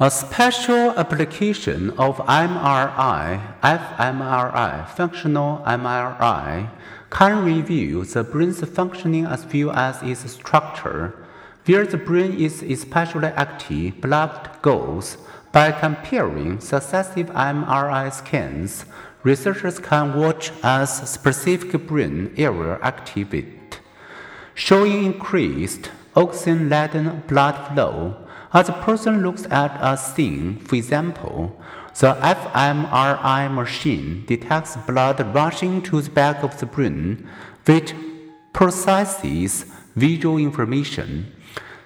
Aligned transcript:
A 0.00 0.12
special 0.12 0.96
application 0.96 1.90
of 1.98 2.18
MRI, 2.18 3.58
fMRI, 3.62 4.88
functional 4.90 5.60
MRI, 5.66 6.70
can 7.10 7.44
review 7.44 8.04
the 8.04 8.22
brain's 8.22 8.60
functioning 8.60 9.26
as 9.26 9.44
well 9.52 9.72
as 9.72 10.00
its 10.04 10.30
structure. 10.30 11.26
Where 11.66 11.84
the 11.84 11.96
brain 11.96 12.34
is 12.38 12.62
especially 12.62 13.26
active, 13.26 14.00
blood 14.00 14.62
goes. 14.62 15.16
By 15.50 15.72
comparing 15.72 16.60
successive 16.60 17.26
MRI 17.30 18.12
scans, 18.12 18.84
researchers 19.24 19.80
can 19.80 20.14
watch 20.14 20.52
as 20.62 21.10
specific 21.10 21.88
brain 21.88 22.32
area 22.36 22.78
activate, 22.82 23.80
showing 24.54 25.06
increased 25.06 25.90
oxygen-laden 26.14 27.24
blood 27.26 27.74
flow 27.74 28.27
as 28.52 28.68
a 28.68 28.72
person 28.72 29.22
looks 29.22 29.46
at 29.50 29.76
a 29.80 29.96
scene, 29.96 30.58
for 30.58 30.76
example, 30.76 31.60
the 31.98 32.14
fMRI 32.14 33.52
machine 33.52 34.24
detects 34.26 34.76
blood 34.76 35.18
rushing 35.34 35.82
to 35.82 36.00
the 36.00 36.10
back 36.10 36.42
of 36.42 36.58
the 36.60 36.66
brain, 36.66 37.28
which 37.64 37.92
processes 38.52 39.66
visual 39.96 40.38
information. 40.38 41.32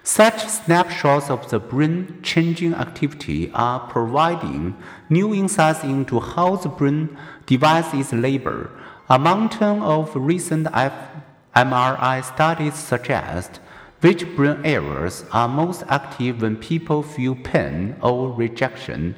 Such 0.04 0.46
snapshots 0.46 1.30
of 1.30 1.48
the 1.48 1.58
brain 1.58 2.18
changing 2.22 2.74
activity 2.74 3.50
are 3.54 3.80
providing 3.88 4.76
new 5.08 5.32
insights 5.32 5.84
into 5.84 6.20
how 6.20 6.56
the 6.56 6.68
brain 6.68 7.16
divides 7.46 7.94
its 7.94 8.12
labor. 8.12 8.70
A 9.08 9.18
mountain 9.18 9.80
of 9.82 10.14
recent 10.14 10.66
fMRI 10.66 12.24
studies 12.24 12.74
suggest 12.74 13.60
which 14.02 14.26
brain 14.34 14.60
areas 14.64 15.24
are 15.30 15.46
most 15.46 15.84
active 15.88 16.42
when 16.42 16.56
people 16.56 17.04
feel 17.04 17.36
pain 17.36 17.94
or 18.02 18.32
rejection? 18.32 19.14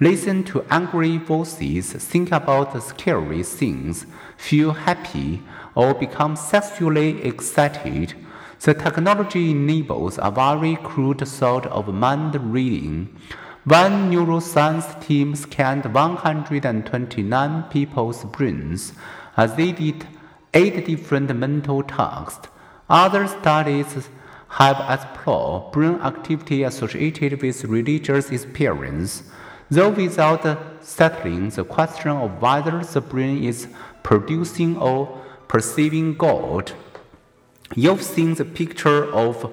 Listen 0.00 0.42
to 0.42 0.64
angry 0.70 1.18
voices, 1.18 1.92
think 1.92 2.32
about 2.32 2.82
scary 2.82 3.44
things, 3.44 4.06
feel 4.36 4.72
happy, 4.72 5.40
or 5.76 5.94
become 5.94 6.34
sexually 6.34 7.22
excited. 7.22 8.14
The 8.58 8.74
technology 8.74 9.52
enables 9.52 10.18
a 10.20 10.32
very 10.32 10.76
crude 10.82 11.28
sort 11.28 11.66
of 11.66 11.94
mind 11.94 12.34
reading. 12.52 13.16
One 13.62 14.10
neuroscience 14.10 15.00
team 15.06 15.36
scanned 15.36 15.94
129 15.94 17.62
people's 17.70 18.24
brains 18.24 18.94
as 19.36 19.54
they 19.54 19.70
did 19.70 20.08
eight 20.52 20.84
different 20.86 21.36
mental 21.36 21.84
tasks. 21.84 22.48
Other 22.90 23.28
studies 23.28 24.08
have 24.58 24.78
explored 24.88 25.72
brain 25.72 25.96
activity 26.00 26.62
associated 26.62 27.42
with 27.42 27.64
religious 27.64 28.30
experience, 28.30 29.24
though 29.68 29.90
without 29.90 30.44
settling 30.80 31.50
the 31.50 31.64
question 31.64 32.12
of 32.12 32.40
whether 32.40 32.78
the 32.84 33.00
brain 33.00 33.42
is 33.42 33.66
producing 34.04 34.76
or 34.76 35.20
perceiving 35.48 36.14
God. 36.14 36.70
You've 37.74 38.04
seen 38.04 38.34
the 38.34 38.44
picture 38.44 39.12
of 39.12 39.52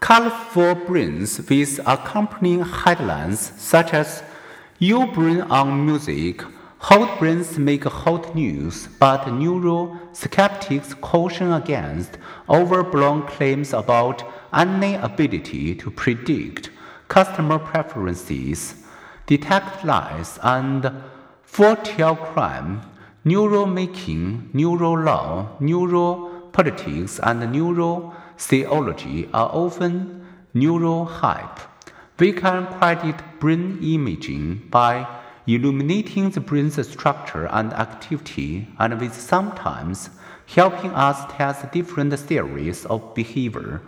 colorful 0.00 0.74
brains 0.76 1.38
with 1.50 1.80
accompanying 1.86 2.64
headlines 2.64 3.52
such 3.58 3.92
as 3.92 4.22
Your 4.78 5.06
Brain 5.08 5.42
on 5.42 5.84
Music 5.84 6.42
Hot 6.82 7.18
brains 7.18 7.58
make 7.58 7.82
hot 7.82 8.36
news, 8.36 8.86
but 9.00 9.22
neuroskeptics 9.22 11.00
caution 11.00 11.52
against 11.52 12.18
overblown 12.48 13.26
claims 13.26 13.72
about 13.72 14.22
any 14.52 14.94
ability 14.94 15.74
to 15.76 15.90
predict 15.90 16.70
customer 17.08 17.58
preferences, 17.58 18.74
detect 19.26 19.84
lies, 19.84 20.38
and 20.42 20.90
foretell 21.42 22.16
crime, 22.16 22.82
neural 23.24 23.66
making, 23.66 24.50
neural 24.52 24.98
law, 24.98 25.56
neurolaw, 25.60 26.52
neuropolitics, 26.52 27.20
and 27.22 27.52
neural 27.52 28.14
theology 28.36 29.28
are 29.32 29.50
often 29.52 30.26
neural 30.54 31.04
hype. 31.04 31.60
We 32.18 32.32
can 32.32 32.66
credit 32.66 33.16
brain 33.38 33.78
imaging 33.82 34.68
by 34.70 35.06
illuminating 35.46 36.30
the 36.30 36.40
brain's 36.40 36.86
structure 36.88 37.46
and 37.46 37.72
activity, 37.72 38.68
and 38.78 39.00
with 39.00 39.14
sometimes 39.14 40.10
helping 40.46 40.90
us 40.92 41.30
test 41.32 41.70
different 41.72 42.18
theories 42.18 42.84
of 42.86 43.14
behavior. 43.14 43.80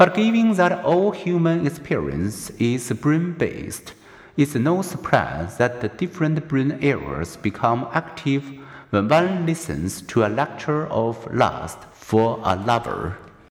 But 0.00 0.14
given 0.14 0.54
that 0.54 0.82
all 0.82 1.10
human 1.10 1.66
experience 1.66 2.48
is 2.58 2.90
brain 2.90 3.32
based, 3.32 3.92
it's 4.34 4.54
no 4.54 4.80
surprise 4.80 5.58
that 5.58 5.82
the 5.82 5.90
different 5.90 6.48
brain 6.48 6.78
areas 6.80 7.36
become 7.36 7.86
active 7.92 8.42
when 8.88 9.08
one 9.08 9.44
listens 9.44 10.00
to 10.00 10.24
a 10.24 10.32
lecture 10.32 10.86
of 10.86 11.28
lust 11.34 11.80
for 11.92 12.40
a 12.42 12.56
lover. 12.56 13.18